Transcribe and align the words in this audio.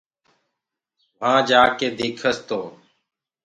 وهآنٚ 1.19 1.45
جآڪي 1.49 1.87
ديکس 1.97 2.37
تو 2.47 2.59